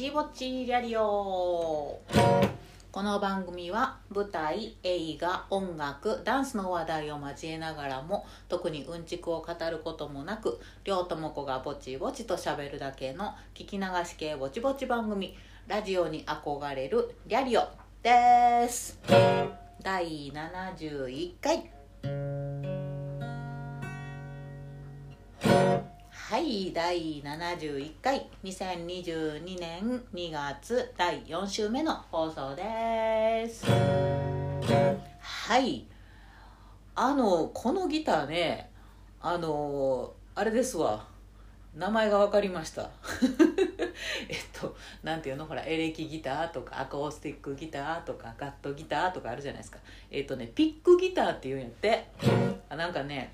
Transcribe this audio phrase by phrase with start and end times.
[0.00, 2.00] ちぼちリャリオ。
[2.90, 15.36] この番組は舞台映画音楽ダンスの話題を交えながらも特にうんちくを語ることもなく両友子がぼちぼちとしゃべるだけの聞き流し系ぼちぼち番組
[15.68, 17.68] ラジオに憧れるリャリオ
[18.02, 18.98] です。
[19.82, 21.70] 第71回。
[26.30, 33.66] はい第71回2022年2月第4週目の放送です。
[35.18, 35.84] はい。
[36.94, 38.70] あのこのギターね
[39.20, 41.04] あのあれですわ。
[41.74, 42.90] 名前が分かりました。
[44.30, 45.46] えっとなんていうの？
[45.46, 49.80] ほらエレキギターとかアコースティックギターとかガットギターとかあるじゃないですか。
[50.12, 52.06] えっとねピックギターっていうんやって。
[52.68, 53.32] あなんかね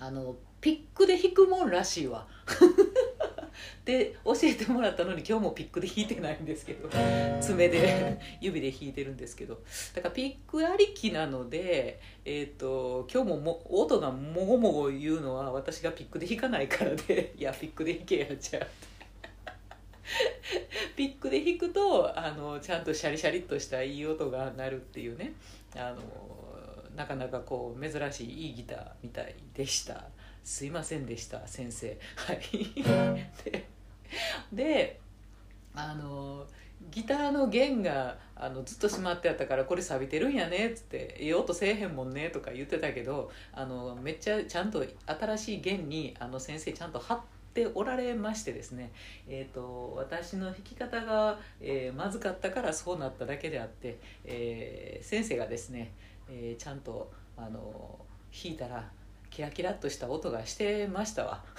[0.00, 2.26] あのピックで弾くもんらしいわ。
[3.84, 6.88] で教えてもらったのに今日もピックで弾いてないんですけど。
[7.40, 9.60] 爪で指で弾いてるんですけど。
[9.94, 17.34] だからピックありきなので、えーと、今日もも音がもごもご言うのは私がピックで弾かないからで。
[17.38, 18.66] いやピックで弾けやじゃあ
[20.96, 25.32] ピックで弾くとあのちゃんとシャリシャリっとしたいい音が鳴るっていうね。
[25.74, 26.41] あの
[26.96, 30.04] なかなかこう珍しいいいギターみたいでした。
[30.44, 31.98] すいませんでした先生。
[32.16, 32.40] はい。
[33.44, 33.66] で
[34.52, 35.00] で
[35.74, 36.46] あの
[36.90, 47.20] ギターの弦があのずっとしまってあったからこれ錆びてるんやねっつって「ええ音せえへんもんね」とか言ってたけどあのめっちゃちゃんと新しい弦にあの先生ちゃんと貼っ
[47.54, 48.90] ておられましてですね、
[49.28, 55.92] えーと、私の弾き方が、えー、まずかったからそうなっただけであって、えー、先生がですね、
[56.34, 57.98] えー、ちゃんとあの
[58.32, 58.88] 弾いたら
[59.28, 61.44] キラキラっとした音がしてましたわ。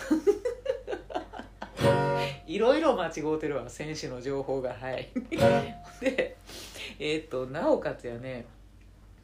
[2.48, 4.74] いろいろ間違うてるわ選手の情報が。
[4.74, 5.10] はい。
[6.02, 6.38] で
[7.00, 8.46] えっ、となおかつやね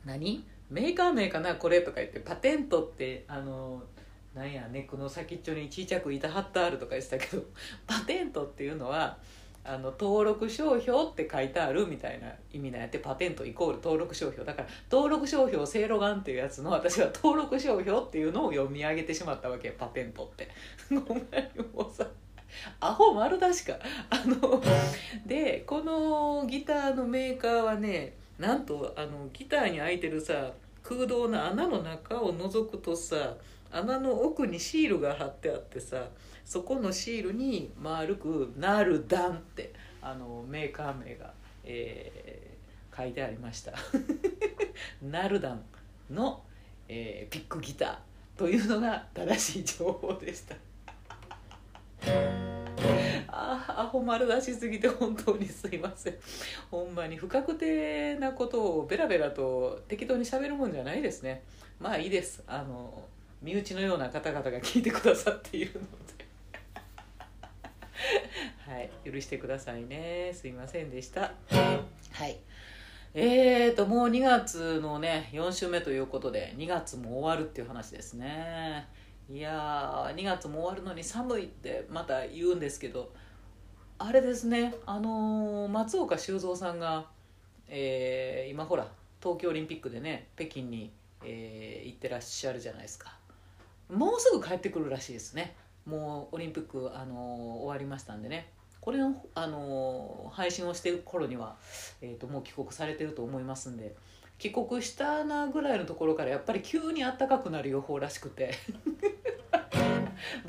[0.05, 0.45] 何？
[0.69, 3.81] メーカー名かなこれとか言ってパテントってあの
[4.35, 7.43] なんやネックの先っちょにちいちゃく板貼ってあるとか言ってたけど
[7.87, 9.17] パテントっていうのは
[9.69, 14.43] あの登録商標って書いてあるみたいな意味なんやってパテントイコール登録商標。
[14.43, 19.69] だから登録商標せいろがんっていうやつの私は登録商標っていうのを読み上げてしまったわけ。
[19.69, 20.49] パテントって。
[20.89, 21.23] ごめん
[21.71, 22.07] もさ
[22.79, 23.77] アホ丸出しか。
[24.09, 24.59] あの
[25.27, 33.35] でこのギターのメーカーはねなんとあのギターに開いてるさ空洞の穴の中を覗くとさ
[33.71, 36.07] 穴の奥にシールが貼ってあってさ
[36.49, 39.71] そこのシールに丸く「なるだん」って
[40.01, 41.31] あのメーカー名が、
[41.63, 43.73] えー、書いてありました。
[44.99, 45.63] ナルダン
[46.09, 46.43] の、
[46.87, 47.97] えー、ピックギター
[48.35, 50.55] というのが正しい情報でした。
[53.27, 56.17] ああアホ丸出しすぎて本当にすいません。
[56.71, 61.43] ほんまに不確定なことをベラベラと適当にしゃべるもんじゃないですね。
[61.79, 62.43] まあいいです。
[62.47, 63.07] あの
[63.39, 66.08] 身内のような方々が聞いてくださっているので。
[68.67, 70.31] はい許してくださいね。
[70.33, 71.33] すいませんでした。
[71.51, 72.37] はい。
[73.13, 78.87] えーともう2月のね4週目ということで2月も終わるっていう話ですね。
[79.31, 83.11] いやー2月も終わるのに寒いってまた言うんですけど
[83.99, 87.05] あれですねあのー、松岡修造さんが、
[87.67, 88.87] えー、今ほら
[89.21, 90.91] 東京オリンピックでね北京に、
[91.23, 93.19] えー、行ってらっしゃるじゃないですか。
[93.89, 95.55] もうすぐ帰ってくるらしいですね
[95.89, 97.15] もうオリンピック、あの
[97.63, 98.51] 終わりましたんでね。
[98.79, 101.57] これの、あの配信をしてる頃には、
[102.01, 103.93] えーと、もう帰国されてると思いますんで
[104.37, 108.53] 帰国したなぐらいのところからやっぱり急に暖かくなる予報らしくて。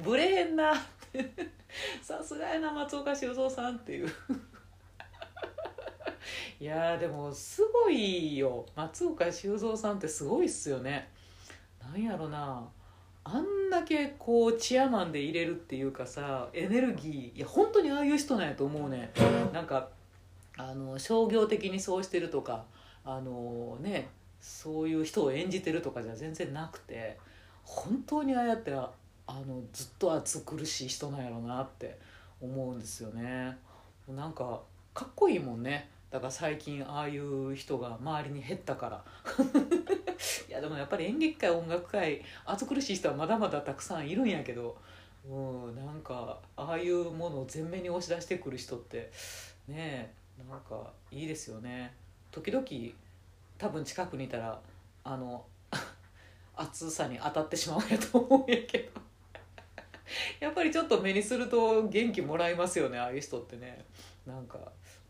[0.04, 0.74] ブレへんな。
[2.02, 4.12] さすがやな松岡修造さんっていう。
[6.60, 8.66] いやでもすごいよ。
[8.76, 11.08] 松岡修造さんってすごいっすよね。
[11.82, 12.68] なんやろな。
[13.24, 19.12] あんだけこうチアマンで入れるっていうかさエネルギーいや本当にああいう人なんやと思うね。
[19.52, 19.88] なんか
[20.56, 22.64] あの商業的にそうしてるとか
[23.04, 24.08] あのね
[24.40, 27.18] そういう人を演じてるとかじゃ全然なくて
[27.62, 28.90] 本当にああやってあ
[29.28, 31.98] のずっと暑苦しい人なんやろうなって
[32.40, 33.56] 思うんですよね。
[34.08, 34.60] なんか
[34.92, 35.88] かっこいいもんね。
[36.10, 39.04] だから最近ああいう人が周りに減ったから。
[40.48, 44.76] いやでもやっぱり演劇界音楽界暑苦しい人はまだまだたくさんいるんやけど。
[45.28, 49.10] うんなんかああいうものを前面に押し出してくる人って
[49.68, 51.92] ねえなんかいいですよね。
[52.30, 52.64] 時々
[53.58, 54.58] 多分近くにいたら
[55.04, 55.44] あの
[56.56, 59.00] 暑さに当たってしまうんやと思うんやけど。
[60.40, 63.84] やっぱりちょっと目にすると元気もらいますよねああいう人ってね。
[64.26, 64.58] なんか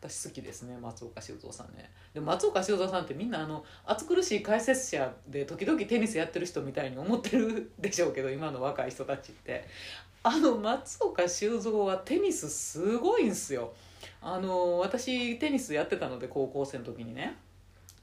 [0.00, 1.90] 私好きですね松岡修造さんね。
[2.14, 9.66] で松岡修造さんってみんなあの暑苦しい解説者で時々テニスやってる人みたいに思ってるでしょうけど今の若い人たちって。
[10.22, 13.72] あの松岡修造はテニスすごいんすよ。
[14.20, 17.36] あの私テニスやってたので高校生の時にね。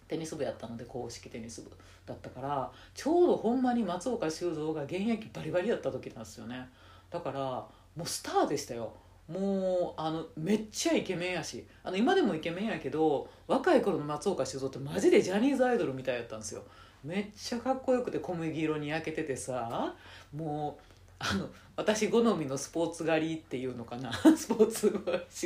[0.08, 1.72] テニス部やったので公式テニス部
[2.06, 6.70] だったからちょうどほんまに松岡修造が現役バリバリやった時なんですよね。
[7.10, 8.94] だからもうスターでしたよ。
[9.28, 11.66] もうあのめっちゃイケメンやし。
[11.84, 16.64] あの今でもイケメンやけど若い頃の松岡修造ってマジでジャニーズアイドルみたいやったんですよ。
[17.04, 19.94] めっちゃかっこよくて小麦色に焼けててさ
[20.36, 20.84] もう
[21.20, 24.12] あの私好みのスポーツ狩りっていうのかな。
[24.36, 24.94] スポーツ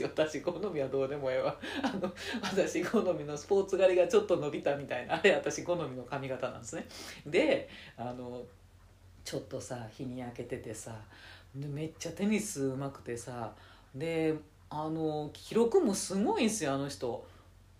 [0.01, 1.57] 私好みはどうでもええわ。
[1.81, 5.15] あの私好みのスポーツ狩りがちょっと伸びたみたいな。
[5.15, 6.85] あれ私好みの髪型なんですね。
[7.25, 8.43] であの
[9.23, 10.95] ちょっとさ日に焼けててさ
[11.55, 13.53] めっちゃテニスうまくてさ
[13.95, 14.35] で
[14.69, 17.25] あの記録もすごいんですよあの人。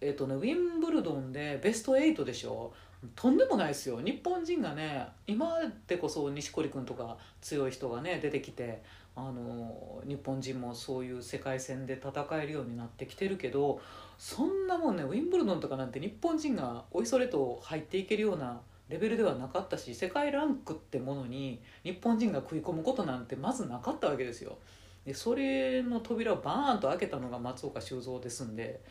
[0.02, 2.74] えっ、とねウィンブルドンでベスト8でしょ。
[3.16, 4.00] とんでもないですよ。
[4.02, 8.82] 日本人がね今でこそ錦織君とか強い人がね出てきて
[9.16, 13.82] あの日本人もそういう世界戦で戦えるようになってきてるけど
[14.18, 24.58] そんなもんねウィンブルドンとかなんて日本人がおいそれと入っていけるようなレベルではなかったし世界ランクってものに日本人が食い込むことなんてまずなかったわけですよ。
[25.06, 28.82] でそれの扉をバーンと開けたのが松岡修造ですんで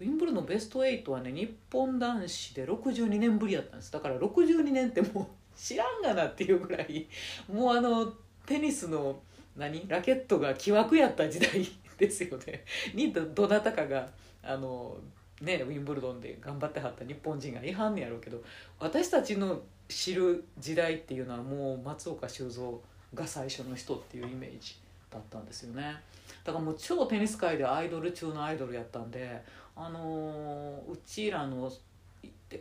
[0.00, 3.92] ウィンブルのベスト8はね日本男子で62年ぶりやったんです。
[3.92, 5.26] だから62年ってもう
[5.58, 7.08] 知らんがなっていうぐらい
[7.52, 8.12] もうあの
[8.46, 9.20] テニスの
[9.56, 9.88] 何？
[9.88, 11.66] ラケットが木枠やった時代
[11.98, 12.64] ですよね。
[12.94, 14.08] にどなたかが
[14.40, 14.98] あの
[15.42, 18.40] ねウィンブルドンで頑張ってはった日本人が違反ねやろうけど
[18.78, 22.80] 私たちの知る時代っていうのはもう松岡修造
[23.14, 24.76] が最初の人っていうイメージ。
[25.10, 25.96] だったんですよね。
[26.44, 29.42] だからもう超テニス界でアイドル中のアイドルやったんで
[29.76, 31.70] あのー、うちらの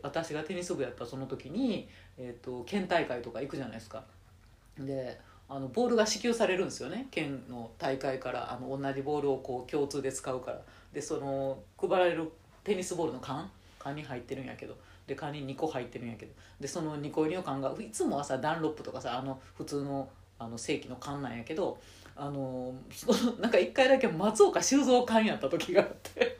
[0.01, 4.03] 私がテニス部やったその時に、えーと、県大会とか行くじゃないですか。
[4.77, 7.07] であのボールが支給されるんですよね。
[7.09, 10.61] 県の大会からあの同じボールをこう共通で使うから。
[10.93, 12.31] でその配られる
[12.63, 13.49] テニスボールの缶
[13.79, 14.75] 缶に入ってるんやけど。
[15.07, 16.33] で缶に2個入ってるんやけど。
[16.59, 20.09] でその2個入りの缶がいつもはさダンロップとかさあの普通の
[20.39, 21.79] あの正規の缶なんやけど
[22.17, 22.73] あの
[23.39, 26.37] なんか一回だけ松岡修造館やった時があって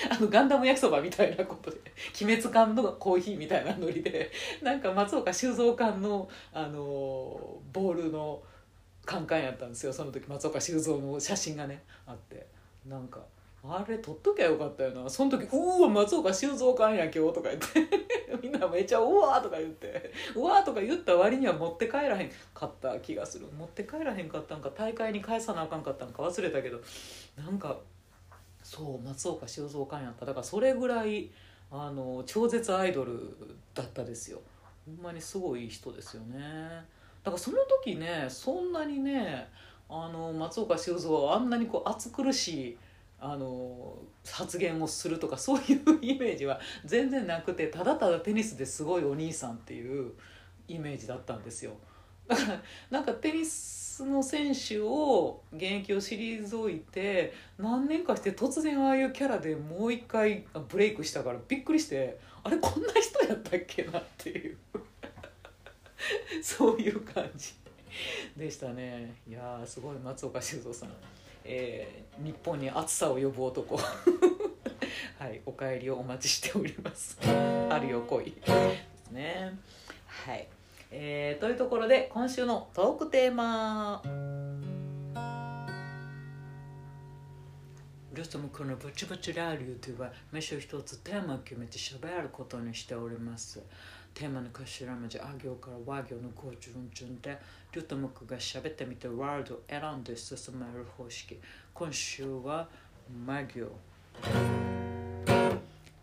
[0.10, 1.76] あのガンダム焼きそばみたいなことで
[2.22, 4.30] 鬼滅館のコーヒーみたいなノリで
[4.62, 8.42] なんか松岡修造館の、あのボールの
[9.04, 9.92] カンカンやったんですよ。
[9.92, 12.46] その時松岡修造の写真がねあって
[12.86, 13.20] なんか
[13.64, 15.08] あれ撮っときゃよかったよな。
[15.08, 18.02] その時「うわ松岡修造館や今日」とか言って。
[18.42, 23.46] みんなめちゃ「うわ」とか言って「うわ」とか言った割には持って帰らへんかった気がする。
[23.46, 26.80] 持って帰らへんかったんか大会に返さなあかんかったんか忘れたけど。
[27.36, 27.78] なんか
[28.64, 30.26] そう松岡修造館やった。
[30.26, 31.30] だからそれぐらい
[31.70, 33.36] あの超絶アイドル
[33.74, 34.40] だったですよ。
[34.86, 36.40] ほんまにすごい人ですよね。
[37.22, 39.48] だからその時ねそんなにね
[39.88, 42.78] あの松岡修造はあんなにこう暑苦しい
[43.24, 43.94] あの
[44.28, 50.10] 発言をするとかそういうイメージは全然なくてただただテニスですごいお兄さんっていう
[50.66, 51.72] イメージだったんですよ。
[52.26, 64.56] だからなんかテニスの選手を現役を退いて何年かして突然ああいうキャラでもう一回ブレイクしたからびっくりしてあれこんな人やったっけなっていう。
[66.42, 67.54] そういう感じ
[68.36, 69.14] でしたね。
[69.28, 70.88] いやすごい松岡修造さん、
[71.44, 73.76] えー、日本に暑さを呼ぶ男。
[75.18, 77.16] はいお帰りをお待ちしております。
[77.70, 78.24] 春よ来い。
[78.32, 78.46] で
[79.04, 79.58] すね。
[80.06, 80.48] はい。
[80.90, 84.02] えー、というところで今週のトークテーマ。
[88.14, 93.62] ルスムクのブチブチラリューでは毎週一つテーマを決めて喋ることにしております
[94.14, 94.64] テーマの頭
[94.94, 97.38] 文字あ行から和行の語順順で
[97.72, 101.40] リュートムクが喋ってみてワールドを選んで進める方式。
[101.72, 102.68] 今週は
[103.24, 103.68] 魔行。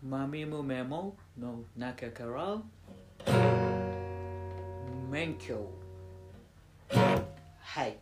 [0.02, 2.58] マミムメモの中から
[5.10, 5.70] 免許。
[7.60, 7.96] はい。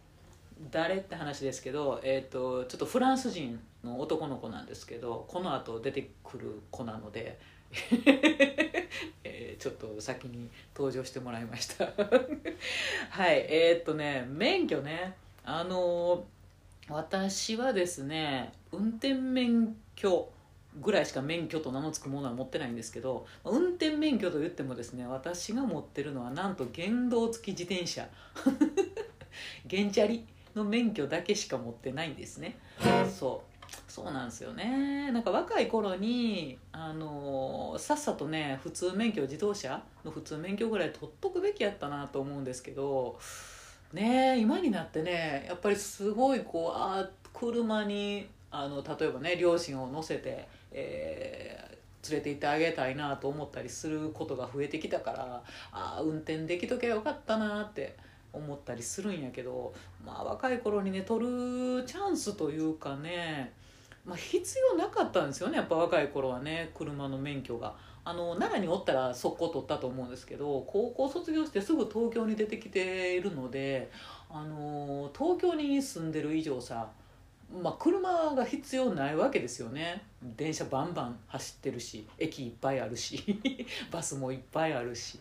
[0.71, 7.39] 誰って話ですけど、えーと、ちょっとフランス人の男の子なんですけどこの後出てくる子なので、
[9.59, 11.85] ちょっと先に登場してもらいました。
[13.11, 15.15] はいえー、っとね免許ね。
[15.45, 20.31] あのー、私はですね運転免許
[20.81, 28.09] ぐらいしか免許と名の付くものは持ってないんですけど運転免許と言ってもですね私が持ってるのはなんと原動付き自転車。
[29.71, 30.25] 原チャリ
[30.55, 32.59] の免許だけしか持ってないんですね。
[33.09, 33.48] そう。
[34.05, 35.11] そうなんですよね。
[35.13, 43.19] なんか若い頃にあのさっさとね普通免許自動車の普通免許ぐらい取っとくべきやったなと思うんですけど
[43.93, 57.97] ね今になってねやっぱりすごいこうあ車にあの例えばね両親を乗せて、えー、連れて行ってあげたいなと思ったりすることが増えてきたからあ運転できとけばよかったなって
[58.33, 59.73] 思ったりするんやけど
[60.05, 63.53] まあ若い頃にね取るチャンスというかね、
[64.09, 65.59] まあ、必要なかったんですよね。
[65.59, 67.75] やっぱ若い頃はね車の免許が。
[68.05, 73.91] あの奈良におったら速攻取ったと思うんですけど高校卒業してすぐ東京に出てきているので
[74.31, 76.89] あの東京に住んでる以上さ
[77.53, 80.03] まあ、車が必要ないわけですよね。
[80.37, 83.41] 電車バンバン走ってるし駅いっぱいあるし
[83.91, 85.19] バスもいっぱいあるし。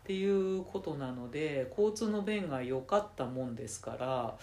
[0.00, 4.36] っていうことなので交通の便が良かったもんですから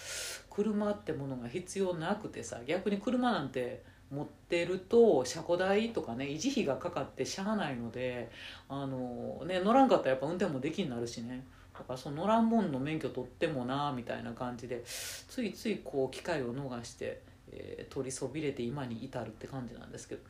[0.49, 8.31] 車ってものが必要なくてさ逆に車なんて持ってると車庫代とかね維持費がかかってしゃあないので
[8.69, 11.43] あの、ね、乗らんかったらやっぱ運転もできになるしね。
[11.77, 20.21] だからその乗らんもんの免許取ってもなみたいな感じでついついこう機会を逃してえー、取りそびれて今に至るって感じなんですけど。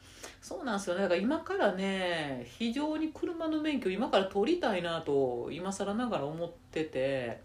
[0.42, 1.02] そうなんですよね。
[1.04, 7.42] だから今からね非常に車の免許今から取りたいなと今更ながら思ってて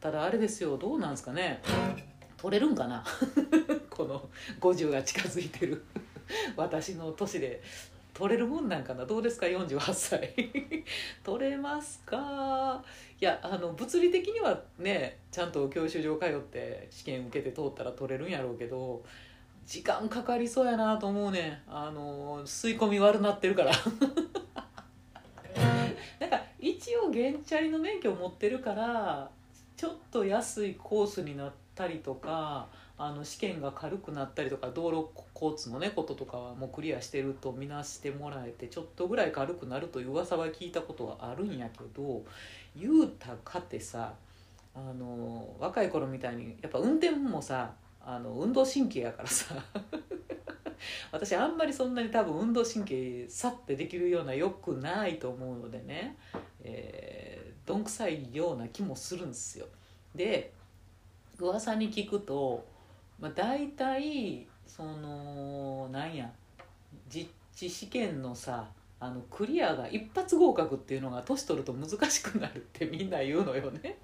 [0.00, 1.62] ただあれですよどうなんですかね。
[2.36, 3.04] 取れるんかな？
[3.88, 4.28] この
[4.60, 5.84] 50が近づいてる。
[6.56, 7.62] 私の年で。
[8.12, 9.04] 取れるもんなんかな？
[9.04, 10.34] どうですか？48歳。
[11.24, 12.84] 取れますか？
[13.24, 19.02] いやあの物理的にはねちゃんと教習所通って試験受けて通ったら取れるんやろうけど
[19.64, 23.72] 時間かかりそうやなと思うねあの吸い込み悪なってるから。
[26.20, 29.30] なんか一応原チャリの免許を持ってるから
[29.74, 42.22] ちょっと安いコースになったりとかあの試験が軽くなったりとか道路交通のねこととかはもうクリアしてると見なしてもらえてちょっとぐらい軽くなるという噂は聞いたことはあるんやけど
[42.76, 44.14] 言うたかてさ
[44.74, 49.56] あの若い頃みたいにやっぱ運転もさあの運動神経やからさ
[51.10, 56.16] 私あんまりそんなに多分運動神経さってできるようなよくないと思うのでね、
[56.62, 59.66] えー、どんくさいような気もするんですよ。
[60.14, 60.52] で
[61.38, 62.64] 噂に聞くと
[63.20, 66.30] まあ、大体そのなんや
[67.08, 68.66] 実地試験のさ
[69.00, 73.98] あのクリアが一発合格っていうのが年取ると難しくなるってみんな言うのよね。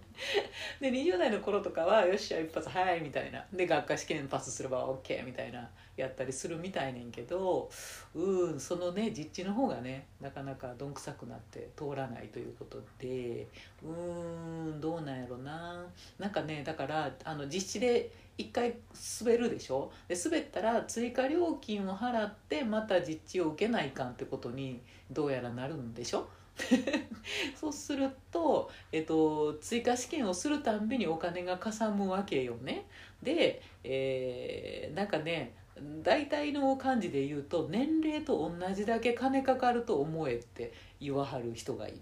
[0.78, 3.42] で20代の頃とかはよっしゃ一発早いみたいな。
[3.52, 7.70] で学科試験パスすれば OK みたいなやったりするみたいねんけど
[8.14, 13.46] うんそのね実地の方がねなかなかどんくさくなって通らないということで
[13.82, 15.86] うんどうなんやろな。
[16.18, 18.74] なんかねだからあの実地で1回
[19.20, 19.90] 滑るでしょ？
[20.08, 24.80] で滑ったら追加料金を払ってまた実地を受けないかんってことに
[25.10, 26.28] どうやらなるんでしょ？
[27.56, 32.84] そうすると、えっと、追加試験をするたんびにお金がかさむわけよね。
[33.22, 35.54] で、えー、なんかね
[36.02, 42.00] 大体の感じで言うと年齢と同じだけ金かかると思えって言わはる人がいる。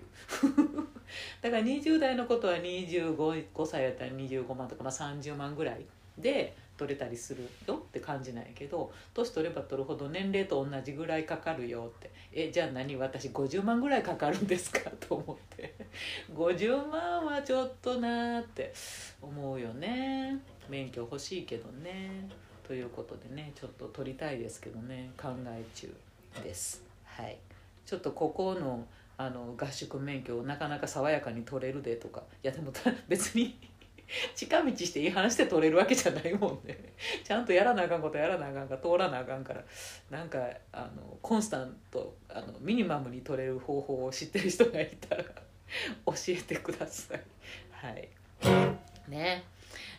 [1.40, 5.87] だから20代のことは25歳やったら25万とか、まあ、30万ぐらい。
[6.21, 12.11] で取れたりするよって感じなんやけど年取れば取るほど年齢と同じぐらいかかるよって。
[12.33, 12.95] えじゃあ何？
[12.97, 14.91] 私50万ぐらいかかるんですか？
[15.01, 15.75] と思って。
[16.35, 18.73] 50万はちょっとなーって。
[19.21, 20.39] 思うよね。
[20.69, 22.29] 免許欲しいけどね。
[22.67, 25.11] ということでねちょっと取りたいですけどね。
[25.21, 25.93] 考え中
[26.45, 26.85] です。
[27.05, 27.39] はい。
[27.87, 32.23] ちょっとここのあの合宿免許をなかなか爽やかに取れるでとか。
[32.45, 32.71] いやでも
[33.09, 33.59] 別に
[34.35, 36.95] 近道して違反して取れるわけじゃないもんね。
[37.23, 39.62] ちゃんとやらなあかんことやらなあかんか通らなあかんから
[40.11, 40.38] なんか
[40.73, 45.25] あのコンスタントあのミニマムに取れる方法を知ってる人がいたら
[46.07, 47.23] 教えてください。
[47.71, 48.09] はい。
[49.09, 49.45] ね。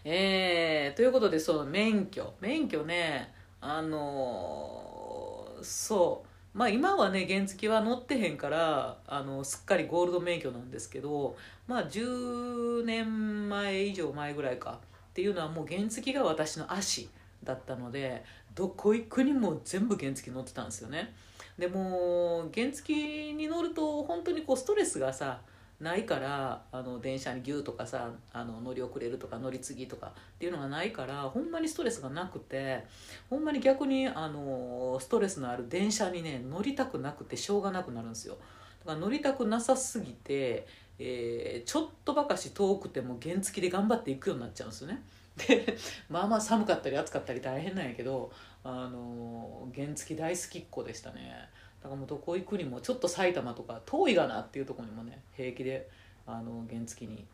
[0.03, 2.33] えー、ということでその免許。
[2.39, 6.28] 免許ねあのー、そう。
[6.59, 11.37] まあ今はね原付は乗ってへんからあのすっかりゴールド免許なんですけど
[11.67, 14.77] まあ10年前以上前ぐらいか。
[15.11, 17.09] っていうのはもう原付が私の足
[17.43, 18.23] だったので
[18.55, 21.13] どこ行くにも全部原付乗ってたんですよね。
[21.57, 22.93] でも原付
[23.33, 25.39] に乗ると本当にこうストレスがさ
[25.79, 32.83] ないからあの電車にギューとかさあの乗り遅れるとか乗り継ぎとかっていうのがないからほんまにストレスがなくて
[33.29, 38.37] ほんまに逆にあのストレスのある電車にね乗りたくなくてしょうがなくなるんですよ。
[38.81, 40.67] だから乗りたくなさすぎて、
[40.97, 45.01] えー、ちょっとばかし遠くても原付で頑張っていくようになっちゃうんですよね。
[45.37, 45.77] で
[46.09, 48.31] まあまあ寒かったり暑かったり大変なんやけど
[48.65, 51.49] あの原付大好きっ子でしたね。
[51.81, 55.89] だからもうどこ行くにもちょっと埼玉とか遠いがなっていうとこにもね平気で
[56.27, 57.25] あの原付に、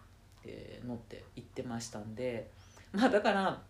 [0.45, 2.49] えー乗って行ってましたんで
[2.91, 3.61] まあだから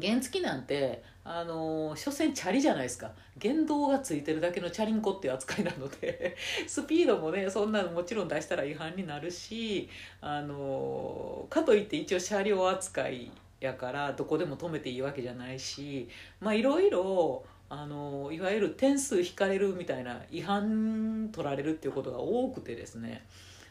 [0.00, 3.12] 原付なんてあの所詮チャリじゃないですか。
[3.40, 6.36] 原動がついてるだけのチャリンコっていう扱いなので
[6.66, 9.88] スピードもねそんなのもちろん出したら違反になるし
[10.20, 16.08] あのかといって一応車両扱いやからどこでも止めていいわけじゃないし
[16.40, 23.24] まあいろいろあのいわゆる点数引かれるみたいな違反取られるっていうことが多くてですね。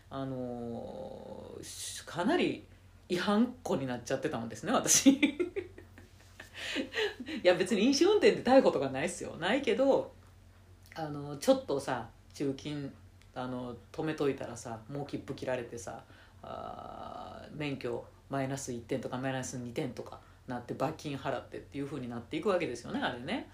[0.10, 1.60] あの
[2.06, 2.64] かなり
[3.10, 5.10] 違反っ子になっちゃってたんですね私。
[5.20, 5.20] い
[7.44, 9.36] や別に飲酒運転で逮捕とかないっすよ。
[9.38, 10.12] ないけど
[10.96, 12.94] あのちょっとさ中金
[13.34, 16.04] あの止めといたらさもう切符切られてさ
[16.44, 23.50] あ免許マイナス1点とかマイナス2点とかなって罰金払ってっていう風になっていくわけですよねあれね。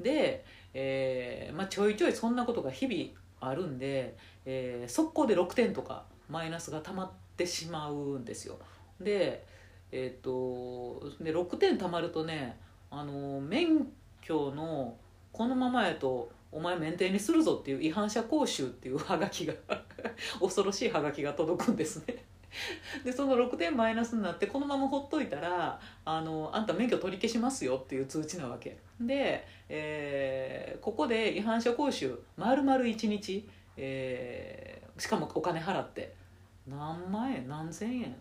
[0.00, 8.58] で、えーまあ、ちょいちょいそんなことが日々あるんで、えー速攻で6点とかマイナスが溜まってしまうんですよ。
[9.00, 9.44] で,、
[9.92, 12.58] えー、とで6点溜まるとね
[12.90, 13.86] あの免
[14.20, 14.96] 許の
[15.32, 19.54] このままやとお前免停にするぞっていう違反者講習っていうハガキが
[20.40, 22.24] 恐ろしいハガキが届くんですね。
[23.04, 28.76] でその6点マイナスになってこのままほっといたらあのあんた免許取り消しますよっていう通知なわけ。
[29.00, 36.12] で、えーここで違反者講習丸々1日、えーしかもお金払って
[36.66, 38.16] 何万円何千円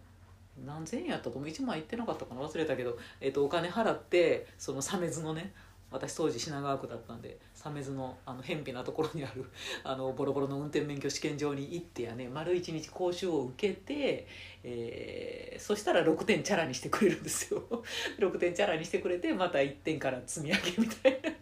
[0.66, 1.46] 何千円やったと思う。
[1.46, 5.54] 1万いってなかったかな忘れたけど、えー、とお金払ってその鮫洲のね
[5.90, 9.46] 私当時品川区だったんで鮫洲のあの偏僻なところにある
[9.84, 14.28] あのボロボロの運転免許試験場に行ってやね丸一日講習を受けて、
[14.64, 17.64] えーそしたら6点チャラにしてくれるんですよ。
[18.20, 21.30] 6点チャラにしてくれてまた1点から積み上げみたいな。
[21.32, 21.34] っ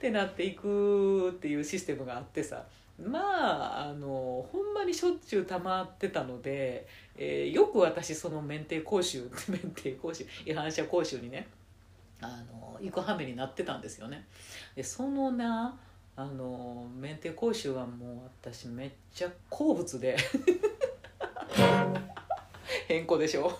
[0.00, 2.64] てなっていくっていうシステムがあってさ。
[2.96, 11.48] まああのほんまにしょっちゅう溜まってたので、えーよく私その免停講習免停講習違反者講習にね
[12.20, 14.26] あの行く羽目になってたんですよね。
[14.74, 15.76] でそのな
[16.16, 20.16] あの免停講習はもう私めっちゃ好物で。
[22.88, 23.52] 変更でしょ。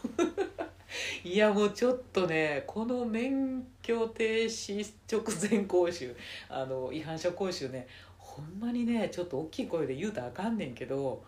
[1.25, 6.15] いやもうちょっとねこの免許停止直前講習
[6.49, 7.89] あの違反者講習ね
[8.19, 11.23] ほんまにねちょっと大きい声で言うたらあかんねんけど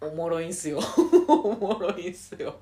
[0.00, 0.80] おもろいんすよ。
[1.28, 2.56] おもろいんすよ。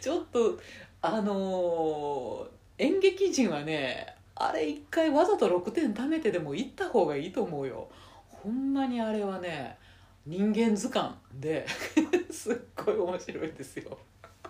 [0.00, 0.58] ちょっと
[1.00, 7.88] あのー演劇人はねあれ一回わざと6点貯めてでも行った方がいいと思うよ。
[8.28, 9.76] ほんまにあれはね
[10.24, 11.66] 人間図鑑で
[12.30, 13.98] すっごい面白いですよ。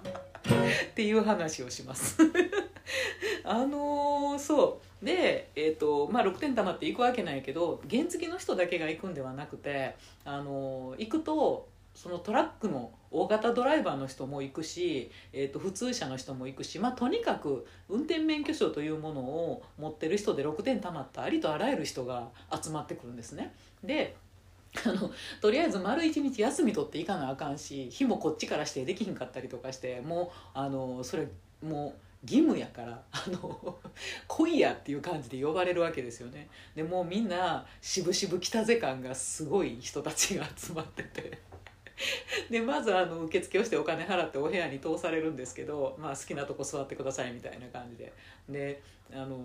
[0.90, 2.18] っていう話をします。
[3.44, 5.04] あのーそう。
[5.04, 22.28] で、えーとまあ、6点貯まって行くわけないけど原付の人だけが行くんではなくて、あのー行くとそのトラックの大型ドライバーの人も行くし、えー、と普通車の人も行くし、まあ、とにかく運転免許証というものを持ってる人で6点貯まったありとあらゆる人が
[22.62, 23.52] 集まってくるんですね。
[23.82, 24.14] で
[24.86, 31.26] あのとりあえず丸一日休み取っていかなあかんし日もこっちからしてできひんかったりとかしてもうあのそれ
[31.66, 33.76] もう義務やからあの
[34.28, 41.48] 来いやっていう感じで呼ばれるわけですよねでもうみんな渋々来たぜ感がすごい人たちが集まってて
[42.50, 48.12] でまずあの受付をしてお金払ってお部屋に通されるんですけど、まあ、好きなとこ座ってくださいみたいな感じで。
[48.48, 48.82] で
[49.12, 49.38] あの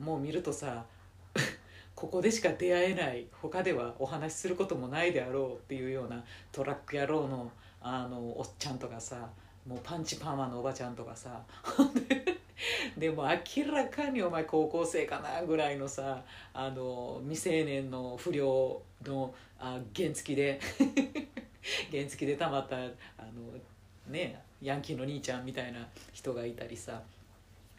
[0.00, 0.86] もう見るとさ
[1.94, 9.28] ここでしか出会えない他ではお話しすることもないであろうっていうようなトラック野郎のあのおっちゃんとかさ
[9.66, 11.42] もうパンチパーマのおばちゃんとかさ。
[12.96, 16.22] でも明らかにお前高校生かなぐらいのさ
[16.54, 20.60] あの未成年の不良のあ原付で
[21.90, 22.90] 原付でたまったあの
[24.08, 27.00] ねヤンキーの兄ちゃんみたいな人がいたりさ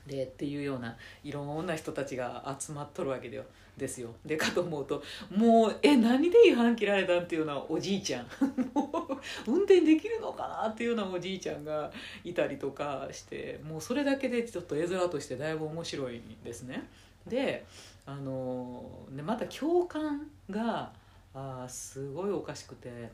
[0.08, 3.44] でっていうようないろんな人たちが集まっとるわけだよ
[3.78, 5.02] ですよでかと思うと
[5.36, 8.28] もうえ何で違反切られたんっていうのはおじいちゃん
[8.74, 9.08] も
[9.48, 11.92] う運転できるのかなっていうようなおじいちゃんが
[12.24, 16.88] いたりとかしてもうそれだけでちょっと絵面としてだいぶ面白いんですね。
[17.28, 17.66] で
[18.06, 20.92] あのでまた共感が
[21.34, 23.10] あすごいおかしくて、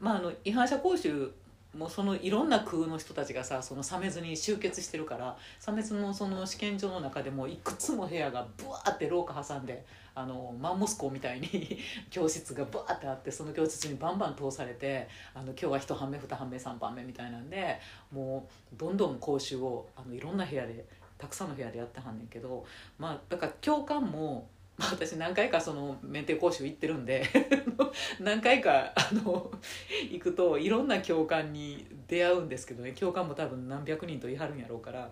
[0.00, 1.32] まあ、あの違反者講習
[1.76, 11.78] もうそのいろんな空の人たちがさその鮫洲に集結してるから鮫洲のその試験場の中でもいくつも部屋がブワーって廊下挟んであのマンモス校みたいに
[12.10, 17.80] 教室がブワーってあってその教室にバンバン通されてあの今日は1半目2半目3半目みたいなんで
[18.12, 20.86] もうどんどん講習をあのいろんな部屋で
[21.18, 22.64] たくさんの部屋でやってはんねんけど
[22.98, 27.24] まあだから教官もまあ、私何回かその免停講習行ってるんで
[28.18, 29.50] 何回かあの
[30.10, 35.10] 行くといろんな教官に出会うんですけどね教官も多分何百人と言いはるんやろうから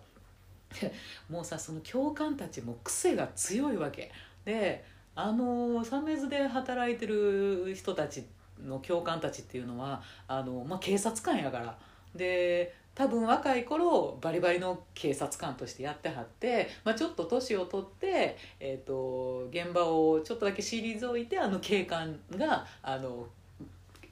[1.31, 4.11] もうさその教官たちも癖が強いわけ。
[4.45, 8.25] であのサメズで働いてる人たち
[8.59, 11.79] の教官たちっていうのはあの、まあ、警察官やから。
[12.15, 23.27] で多分若い頃バリバリの警察官としてやってはって、まあ、ちょっと年を取って、えーと、現場をちょっとだけ退いてあの警官があの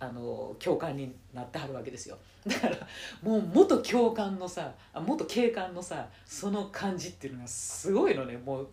[0.03, 2.17] あの教官になってはるわけですよ
[2.47, 2.77] だから
[3.23, 8.69] もう元教官のさ元警官のさその感じっていうのがすごいのねもう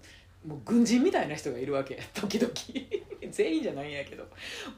[0.47, 2.49] もう軍人みたいな人がいるわけ 時々
[3.29, 4.25] 全員じゃないんやけど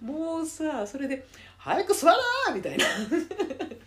[0.02, 1.24] もうさそれで
[1.60, 2.18] 「早く座ら!」
[2.52, 2.86] みたいな!」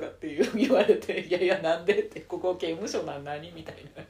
[0.00, 4.04] かって言われて「いやいやなんで?」って「ここ刑務所なん何?」みたいな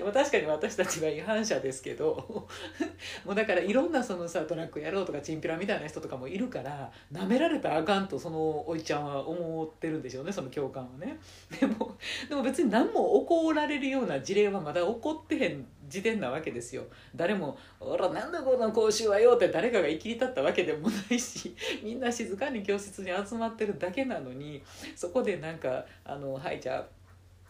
[0.00, 2.48] いや確かに私たちは違反者ですけど
[3.24, 11.18] もうだからいろんなそのさトラックやろうとかチンピラみたいな人とかもいるからなめられたらあかんとそのおいちゃんは思ってるんでしょうねその教官はね。
[11.60, 11.96] でも
[12.28, 16.84] でも別に何も怒られるような事例はまだ起こってへん時点なわけですよ。
[17.14, 24.62] 誰も「ほらなんだこの講習はよ」って誰かが生きり立ったわけでもないし みんな静かに教室に集まってるだけなのに
[24.96, 26.99] そこでなんか「あのはいじゃあ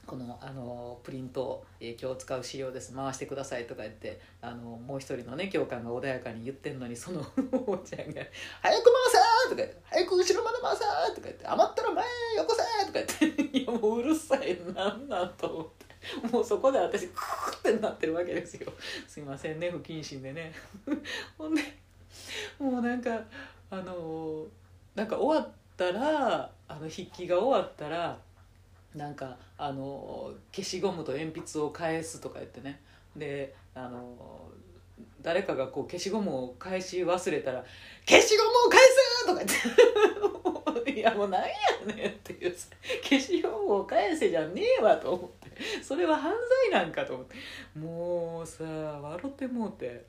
[0.06, 7.20] このあのプリント、えー、今日使う資料です回してくださいとか言ってあのもう一人のね教官が穏やかに言ってんのにその
[7.66, 8.22] おちゃんが
[8.60, 10.82] 「早く回せ!」とか言って「早く後ろまで回せ!」
[11.14, 12.04] とか言って「余ったら前
[12.36, 15.90] よこせ!」とか言っていやもううるさいなんなんと思って。
[16.32, 18.72] もうそこで私クーってなってるわけですよ
[19.06, 20.52] すいませんね不謹慎でね
[21.36, 21.62] ほんで
[22.58, 23.22] もうなんか
[23.70, 24.46] あの
[24.94, 28.18] なんか終わったらあの筆記が終わったら
[28.94, 32.80] なんかあの消しゴムと鉛筆を返すとか言ってね。
[33.16, 34.50] であの
[35.22, 37.64] 誰かがこう消しゴムを返し忘れたら
[38.06, 39.44] 「消しゴムを返す!」とか
[40.82, 41.48] 言って「いやもうなんや
[41.94, 42.54] ねん」っていう
[43.02, 45.40] 消しゴムを返せじゃねえわと思って。
[45.82, 46.32] それは犯
[46.70, 47.36] 罪なんかと思って。
[47.78, 50.04] もうさ笑ってもうて。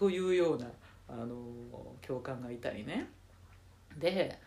[0.00, 0.66] というような
[1.10, 1.36] あの
[2.00, 3.06] 教官がいたりね。
[3.98, 4.38] で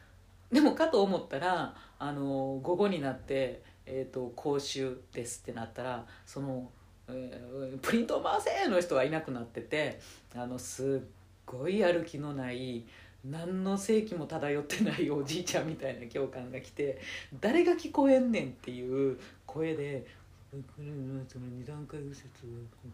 [0.52, 6.69] でもかと思ったらあの午後になってえーと、講習ですってなったらその、
[7.08, 10.00] えー、プリントを回せの人はいなくなってて
[10.36, 11.08] あのすっ
[11.46, 12.84] ごいやる気のない
[13.26, 17.00] 何の正規も漂ってないおじいちゃんみたいな教官が来て
[17.39, 20.06] 誰が聞こえんねんっていう声で
[20.52, 22.19] 「この二段階右折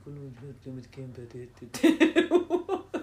[0.06, 2.99] この現場で」って言って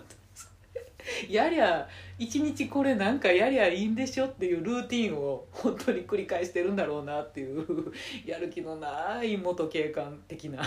[1.28, 1.88] やりゃ
[2.18, 7.64] 一日これなんかやりゃいいんでしょっていうルーティンを本当に繰り返してるんだろうなっていう
[8.26, 10.62] やる気のない元警官的な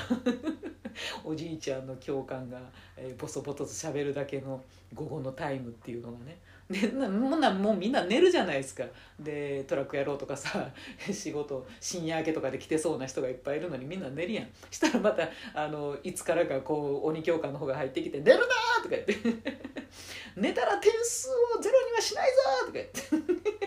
[1.24, 2.60] おじいちゃんの教官が、
[2.98, 6.40] え、ボソボソと喋るだけの午後のタイムっていうのがね
[6.72, 8.84] でもなもうみんな寝るじゃないですか。
[9.20, 10.70] でトラックやろうとかさ
[11.12, 14.50] 仕事深夜明けとかで来てそうな人がいっぱいいるのにみんな寝るやん。
[14.70, 18.46] したらまたあのいつからかこう鬼教官の方が入ってきて「寝るな!」
[18.84, 19.16] とか言って
[20.38, 23.02] 「寝たら点数をゼロにはしないぞ!」とか言って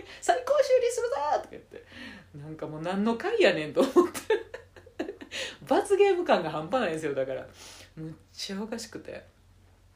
[0.23, 1.85] 「最高修理するぞ!」とか言って。
[2.35, 4.21] なんかもう何の回やねんと思って。
[5.67, 7.47] 罰ゲーム感が半端ないですよだから。
[7.97, 9.23] むっちゃおかしくて。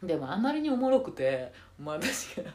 [0.03, 2.53] でもあまりにおもろくて、まあ、私が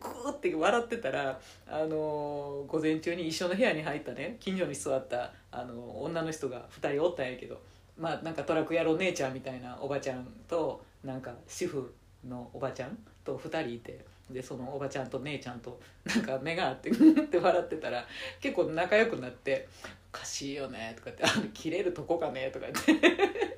[0.00, 7.60] グーって笑ってたら、あのー、午前中に一緒の部屋に入ったね近所に座った、あのー、女の人が2人おったんやけど
[7.98, 11.94] まあなんかトラック野郎姉ちゃんみたいなおばちゃんとなんか主婦
[12.28, 18.04] のおばちゃんと2人いてでそのおばちゃんと姉ちゃんとなんか目があってグって笑ってたら
[18.40, 19.68] 結構仲良くなって
[20.12, 22.94] 「おかしいよね」とかって「あの切れるとこかね」とかって「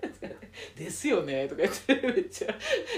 [0.77, 2.55] ですよね」とか言ってめっちゃ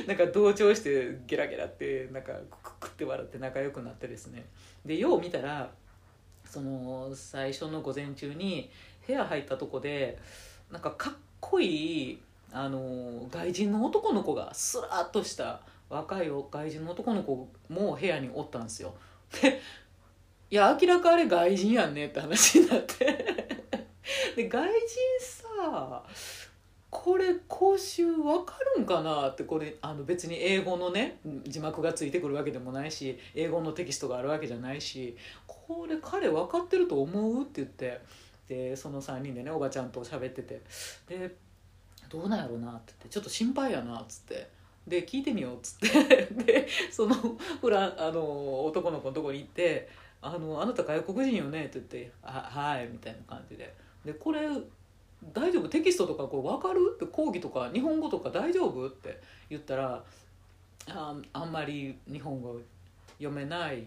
[0.07, 4.47] なんか同調してゲラゲラってなんかククって笑って仲良くなってですね
[4.85, 5.71] でよう見たら
[6.45, 8.71] その最初の午前中に
[9.07, 10.19] 部屋入ったとこで
[10.71, 18.95] なんかかっこいいあの外人の男の子がスラッとした若い外人の男の子も部屋におったんですよ
[19.43, 19.61] で
[20.51, 23.05] いや明らかあれ外人やんねって話になって
[24.37, 24.75] で外人
[25.21, 26.03] さ
[26.91, 37.43] これ講習わかるんかなってこれあの別に英語のね字幕がついてくるわけでもないし英語のテキストがあるわけじゃないしこれ彼分かってると思う？
[37.43, 38.01] って言って
[38.49, 40.63] でその3人でねおばちゃんと喋ってて
[41.07, 41.37] で
[42.09, 44.49] どうなんやろうなって言ってちょっと心配やなっつって
[44.87, 47.15] で聞いてみようっつって でその
[47.61, 49.89] ほらあの男の子のとこに行って
[50.23, 53.75] 「あのあなた外国人よね」って言って「あはい」みたいな感じで。
[54.05, 54.49] でこれ
[55.33, 55.69] 大丈夫？
[55.69, 56.93] テキストとかこれ分かる？
[56.95, 58.87] って講義とか日本語とか大丈夫？
[58.87, 60.03] って言ったら
[60.89, 62.59] ああんまり日本語
[63.19, 63.85] 読めない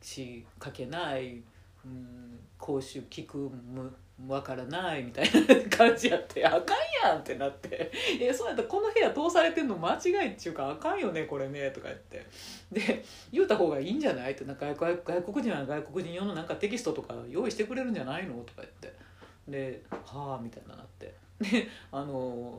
[0.00, 1.42] し書けない。
[1.84, 3.94] うん講習聞くむ
[4.26, 7.18] わからないみたいな感じやってあかんやん！
[7.18, 9.76] ってなって「えそうやったらこの部屋通されてんの？
[9.76, 12.26] 間違いっちゅうかあかんよねこれね」とか言って。
[12.72, 14.32] で言うた方がいいんじゃない？
[14.32, 18.34] ってなんか外国人は外国人用のなんかテキストとか用意してくれるんじゃないの？
[18.36, 18.95] とか言って。
[19.48, 21.14] で「はあ」みたいななって。
[21.40, 22.58] であの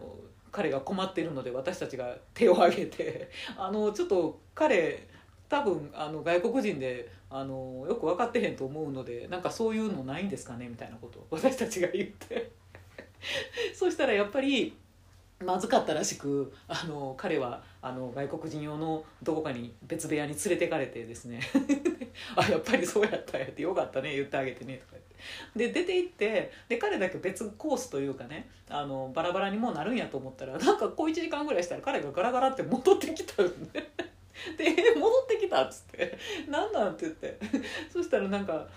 [0.52, 5.08] 彼が困っているので私たちが手を挙げて あのちょっと彼
[5.50, 12.52] 多分あの外国人であのよく分かってへんと思うのでなんかそういうのないんですかねみたいなことを私たちが言って。
[13.73, 14.78] そしたらやっぱり
[15.39, 21.39] まずかったらしくあの彼はあの外国人用のどこかに別部屋に連れてかれてですね
[22.36, 24.91] あやっぱりそうやったんやってよかったね言ってあげてねとか
[25.56, 33.89] 言ってで出て行ってで彼だけ別コースというかねあのバラバラにもうなるんやと思ったらなんか小1時間ぐらいしたら彼がガラガラって戻ってきたんで
[34.58, 37.39] で「戻ってきた」っつって「何なん?」って言って
[37.91, 38.67] そしたらなんか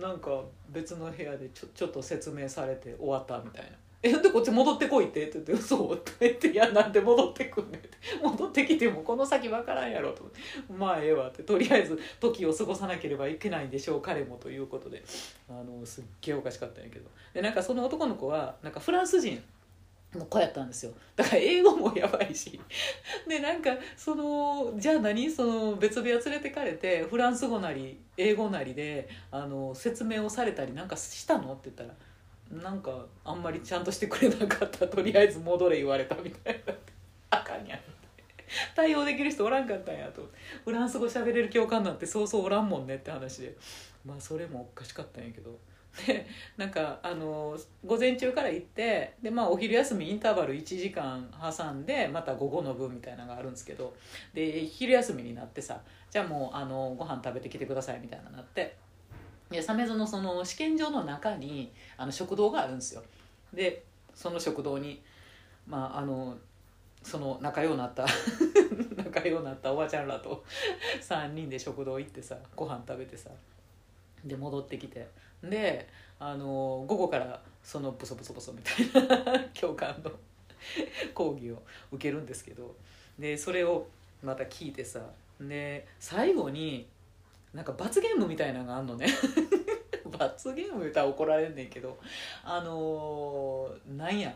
[0.00, 3.70] なんか別の部屋でちょちょっと説明されて終わったみたいな。
[4.00, 5.26] えでこっち戻ってこいって？
[5.26, 7.88] って言って「嘘」って言って「いやなんで戻ってくんねん」って。
[8.22, 10.30] 戻ってきてもこの先分からんやろと
[10.72, 11.42] まあええわって。
[11.42, 15.02] とりあえず時を過ごさなければいけないんでしょう彼もということで。
[15.48, 17.10] あのすっげえおかしかったんやけど。
[17.34, 19.42] でなんかその男の子はなんかフランス人
[20.14, 20.92] の子やったんですよ。
[21.16, 22.58] だから英語もやばいし。
[23.26, 25.28] でなんかそのじゃあ何？
[25.28, 31.52] その別部屋連れてかれてフランス語なり英語なりであの説明をされたりなんかしたの？
[31.52, 31.90] って言ったら
[32.50, 36.74] なんかあんまりちゃんとしてくれなかったとりあえず戻れ言われたみたいな。
[37.30, 37.80] あかんやん。
[38.74, 40.30] 対応できる人おらんかったんやと。
[40.64, 43.56] フランス語喋れる教官なんてそうそうおらんもんねって話で。
[44.04, 45.58] まあそれもおかしかったんやけど。
[46.06, 53.94] でなんかあの午前中から行ってで、まあ、お昼休みインターバル1時間挟んでまた午後の分みたいなのがあるんですけど。
[54.32, 55.80] で昼休みになってさ
[56.10, 58.76] じゃあもうあのご飯食べてきてくださいみたいななって。
[59.50, 63.02] で鮫洲のその試験場の中にあの食堂があるんですよ。
[63.52, 63.84] で
[64.14, 65.02] その食堂に
[65.66, 66.36] まああの
[67.02, 68.06] その仲良うなった
[68.96, 70.44] 仲良うなったおばちゃんらと
[71.00, 73.30] 3人で食堂行ってさご飯食べてさ
[74.24, 75.06] で戻ってきて。
[75.42, 80.10] であの午後からそのブソブソブソみたいな 教官の
[81.14, 82.74] 講義を受けるんですけど。
[83.18, 83.86] でそれを
[84.22, 85.00] また聞いてさ
[85.40, 86.88] で最後に
[87.54, 89.06] なんか罰ゲームみたいなのがあんのね。
[90.18, 91.98] 罰ゲーム言ったら怒られんねんけど。
[92.42, 94.34] あのー、なんや。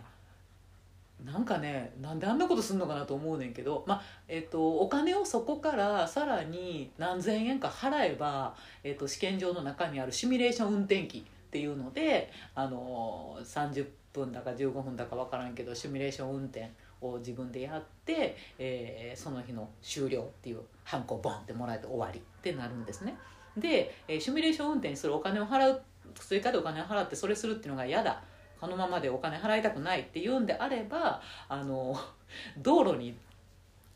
[1.25, 16.71] なんかねなんであんなことすんのかなと思うねんけど、まあえーと、お金をそこからさらに何千円か払えば、えーと、試験場の中にあるシミュレーション運転機っていうので、あのー、30分だか15分だか分からんけどシミュレーション運転
[17.01, 22.21] を自分でやって、えー、その日の終了っていうハンコボンってもらえて終わり。
[22.43, 23.17] ってなるんですね。
[23.57, 25.81] で、えー、シミュレーション運転するお金を払う
[26.15, 28.23] 追加でお金を払ってそれするっていうのが嫌だ。
[28.61, 31.99] このままでお金払いたくないっていうんであればあの
[32.59, 33.17] 道路に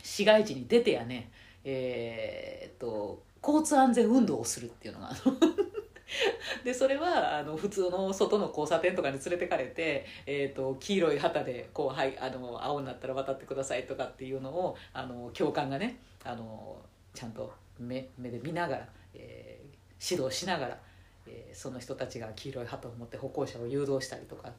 [0.02, 1.30] 市街地に出てやね。
[1.64, 5.10] えー、っと交通安全運動をするっていうのが。
[6.64, 16.80] でそれはあの普通の外の交差点とかに連れてかれて、えーと、黄色い旗でこう、はい、あの青になったら渡ってくださいとかっていうのをあの教官がねあの
[17.16, 20.78] ちゃんと目目で見ながら、えー、指導しながら
[21.26, 24.50] えー、その人たちが黄色い旗を持って歩行者を誘導したりとか、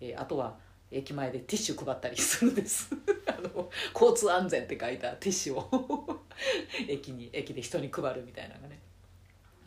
[0.00, 0.56] えー、あとは
[0.90, 2.90] 駅前でティッシュ配ったりするんです
[3.26, 6.20] あの交通安全って書いたティッシュを
[6.88, 8.80] 駅に駅で人に配るみたいなのがね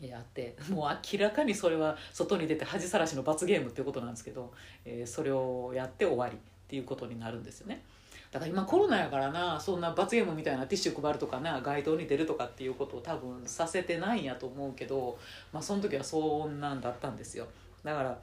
[0.00, 4.52] やってもう明らかにそれは外に出て恥さらしの罰ゲームっていうことなんですけど、
[4.84, 7.84] えー、それをやって終わりっていうことになるんですよね。
[8.40, 15.16] だ今コロナやからなそんな罰ゲームみたいなティッシュ配るとかな街頭に出るとかっていうことを多分させてないんやと思うけど
[15.52, 17.46] まあその時はそんなんだったんですよ。
[17.84, 18.18] だから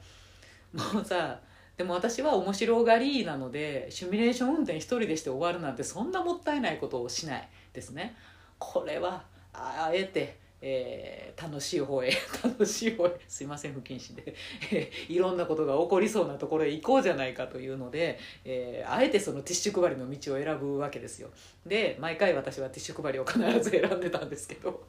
[0.72, 1.38] もうさ
[1.76, 8.14] でも私は面白がりなのでシミュレーション運転一人でして終わるなんてそんなもったいないことをしないですね。
[8.58, 12.12] これはあえてえー楽しい方へ
[12.44, 14.34] 楽しい方へ すいません不謹慎で、
[14.70, 21.30] え いろんなことが起こりそうなところへ行こうじゃないかというので、えーあえてそのティッシュ配りの道を選ぶわけですよ。
[21.66, 24.86] で毎回私はティッシュ配りを必ず選んでたんですけど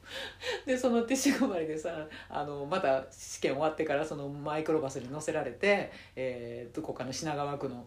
[0.66, 7.86] でそのティッシュ配りでさあのまた試験終わってからそのマイクロバスに乗せられて、えーどこかの品川区の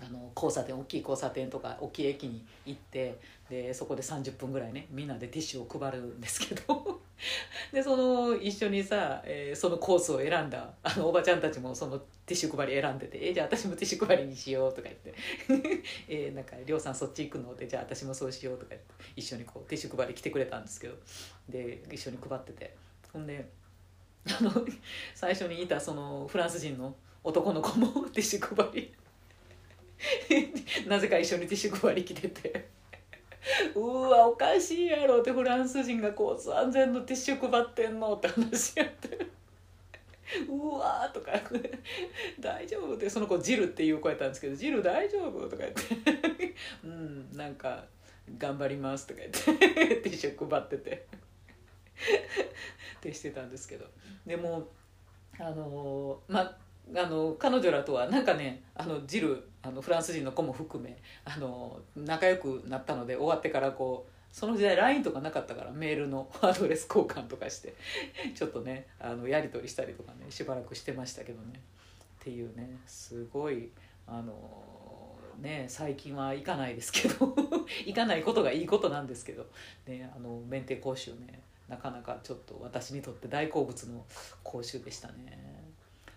[0.00, 3.18] あの交差点大きい交差点とか大きい駅に行って
[3.50, 7.00] でそこで30分ぐらいねみんなでティッシュを配るんですけど。
[7.72, 15.14] でその一緒にさ、えーそのコースを選んだあのおばちゃんたちもそのティッシュ配り選んでて「えじゃあ私もティッシュ配りにしよう」とか言って
[16.08, 20.96] 「えーなんかりょうさんそっち行くの?」で「じゃあ私もそうしよう」とか言って一緒にこうティッシュ配り来てくれたんですけど。
[21.48, 22.74] で一緒に配ってて。
[23.12, 23.46] ほんで
[24.24, 24.50] あの
[25.14, 28.94] 最初にいたそのフランス人の男の子も ティッシュ配り
[30.86, 32.68] なぜか一緒にティッシュ配り来てて。
[33.74, 39.26] うわおかしいやろってフランス人が交通安全のティッシュ配ってんのって話し合って。
[40.48, 41.32] うわーとか。
[42.40, 43.10] 大丈夫って。
[43.10, 46.54] その子ジルっていう子やったんですけどジル大丈夫とか言って。
[46.84, 47.84] うんなんか
[48.38, 49.96] 頑張りますとか言って。
[50.02, 51.06] ティッシュ配ってて。
[52.98, 53.86] ってしてたんですけど。
[54.26, 54.68] でも
[55.38, 56.56] あのまあ
[56.96, 67.74] あの彼女らとはなんかねあのジルあのフランス人の子も含めあの仲良くなったので終わってからこうその時代 LINE とかなかったからメールの アドレス交換とかして
[68.34, 71.60] ちょっとねあのやり取りしたりとかねしばらくしてましたけどね。
[72.20, 73.70] っていうねすごい
[74.06, 74.32] あの
[75.38, 77.34] ね最近は行かないですけど
[77.84, 79.46] 行かないことがいいことなんですけど、
[79.86, 84.04] ね、あの免停講習ねなかなかちょっと私にとって大好物の
[84.42, 85.61] 講習でしたね。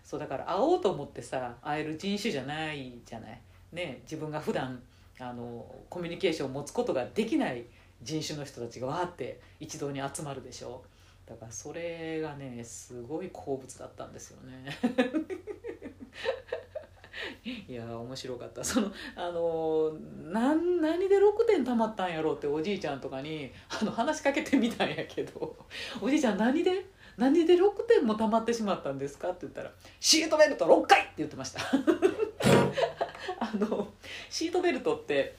[0.06, 3.42] そうだから会おうと思ってさ会える人種じゃないじゃない。
[3.72, 4.80] ね自分が普段
[5.18, 7.64] あのコミュニケーションを持つことができない
[8.02, 10.84] 人種の人たちがわーって一堂に集まるでしょ。
[11.26, 14.64] だからそれがねすごい好物だったんですよね。
[17.68, 18.62] いや面白かった。
[18.62, 19.92] そのあの
[20.30, 25.56] な何で6点たまったんやろうっておじいちゃんとかにあの話しかけてみたんやけど
[26.00, 26.86] 「おじいちゃん何で
[27.16, 31.60] 何で6点もたまってしまったんですか?」って言ったら「シートベルト6回!」って言ってました
[33.40, 33.88] あの
[34.30, 35.34] シートベルトって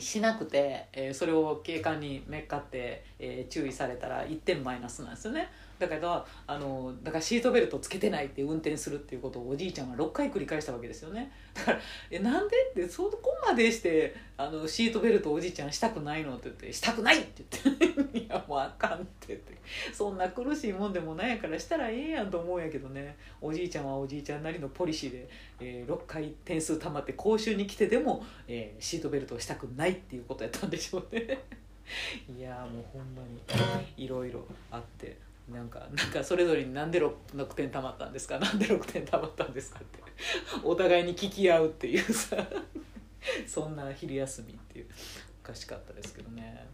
[0.00, 11.30] しなくて、えーそれを警官にめっかって、えー注意されたら1点マイナスなんですよねだけどあのだからシートベルトつけてないって運転するっていうことをおじいちゃんは6回繰り返したわけですよね。
[11.54, 19.56] だから「えなんで?」ってそこまでしてあのシートベルトおじいちゃんしたくないのって言って「したくない!」って言って「いやもうあかん」って言って。
[19.92, 23.16] そんな苦しいもんでもないからしたらええやんと思うんやけどね。
[23.40, 25.28] おじいちゃんはおじいちゃんなりのポリシーで、
[25.60, 31.40] えー6回点数たまって講習に来てでも、えーシートベルトをしたくないっていうことやったんでしょうね。
[32.38, 35.25] いやもうほんまにいろいろあって。
[35.48, 38.38] なんかなんかそれぞれになんで 6, 6点たまったんですか？
[38.40, 40.00] なんで6点たまったんですかって。
[40.64, 42.36] お互いに聞き合うっていうさ。
[43.46, 44.86] そんな昼休みっていう
[45.42, 46.66] おかしかったですけどね。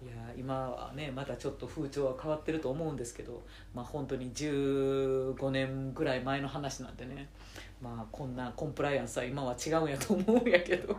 [0.00, 3.42] いや今はねまたちょっと風潮は変わってると思うんですけど
[3.74, 7.28] まあ本当に15年ぐらい前の話なんでね。
[7.80, 10.96] まあこんなコンプライアンスは今は違うんやと思うんやけど。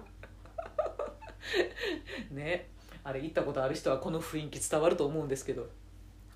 [2.32, 2.70] ね。
[3.04, 5.68] あれ行ったことある人はこの雰囲気伝わると思うんですけど。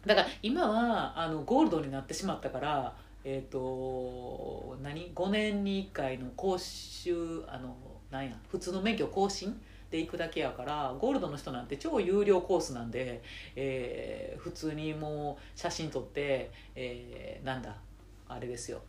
[0.05, 7.75] だから今はあのゴールドになってしまったからえっ、と何？5年に1回の講習あの
[8.11, 8.35] なんや？
[8.49, 13.21] 普通の免許更新で行くだけやからゴールドの人なんて超有料コースなんで、
[13.55, 17.77] えー普通にもう写真撮って、えーなんだ？
[18.27, 18.81] あれですよ。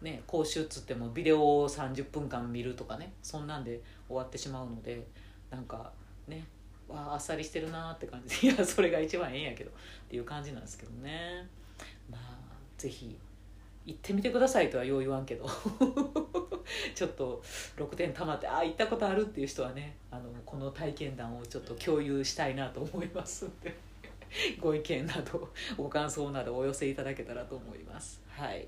[0.00, 5.06] ね講習っつってもビデオを30分間見るとかねそんなんで終わってしまうので
[5.50, 5.92] なんか
[6.26, 6.44] ね
[6.90, 8.40] わああっさりしてるなーって感じ。
[8.40, 9.70] で いやそれが一番ええんやけど。
[9.70, 9.72] っ
[10.08, 11.46] ていう感じなんですけどね。
[12.10, 12.38] まあ
[12.76, 13.16] ぜひ
[13.86, 15.46] 行ってみてくださいとはよう言わんけど。
[16.94, 17.42] ちょっと
[17.76, 23.74] 6点たまってああ行ったことあるっていう人はねあのこの体験談をちょっと共有したいなと思いますんで。
[24.60, 28.22] ご意見などご感想などお寄せいただけたらと思います。
[28.28, 28.66] はい。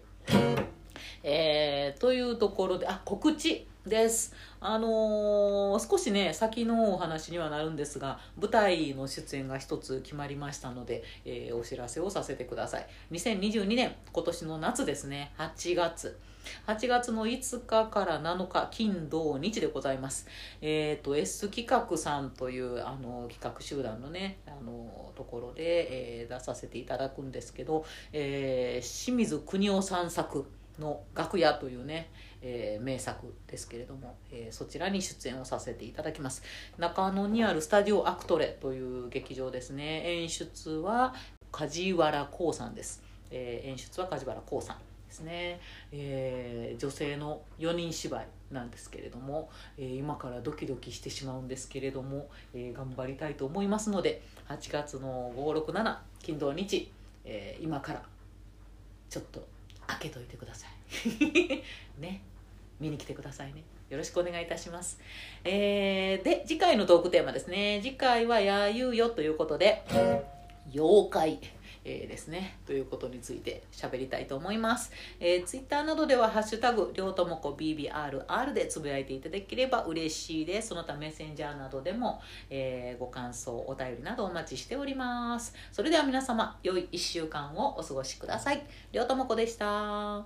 [1.22, 3.66] えーというところであ告知。
[3.86, 4.34] です。
[4.60, 12.86] あのー少しね先のお話にはなるんですが舞台の出演が一つ決まりましたので、えーお知らせをさせてください。
[13.12, 15.32] 2022年今年の夏ですね。
[15.38, 16.18] 8月。
[16.66, 20.26] 8月の5日から7日金土日でございます。
[20.60, 30.46] えっ、と S 企画さんというあの企画集団のねあのところで、えー出させていただくんですけど、えー清水邦夫さん作。
[30.78, 32.10] の「楽屋」というね、
[32.40, 36.42] えー名作ですけれども、えーそちらに出演をさせていただきます。
[36.78, 40.02] 中野にあるスタジオアクトレという劇場ですね。
[40.04, 41.14] 演出は
[41.50, 45.60] 梶原光さんです、えー演出は梶原光さんですね、
[45.92, 56.90] えー女性の4人芝居なんですけれども、えー今からドキドキしてしまうんですけれども、えー頑張りたいと思いますので8月の567金土日、
[57.24, 58.02] えー今から
[59.10, 59.46] ちょっと
[59.98, 61.62] 開けといてください。
[62.00, 62.22] ね。
[62.80, 63.62] 見に来てくださいね。
[63.90, 64.98] よろしくお願いいたします、
[65.44, 67.80] えーで次回のトークテーマですね。
[67.82, 69.84] 次回は「やゆうよ」ということで
[70.72, 71.38] 妖怪。
[71.84, 80.68] えーですねということについて喋りたいと思います、えー、ツイッターなどでは「ハッシュタグりょうともこ BBRR」でつぶやいていただければ嬉しいです。
[80.68, 82.20] その他メッセンジャーなどでも、
[82.50, 85.54] えーご感想お便りなどお待ちしております。
[85.72, 88.62] それでは皆様良い1週間をお過ごしください。
[88.92, 90.24] りょうともこでした。